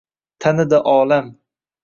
[0.39, 1.31] Tanidi olam.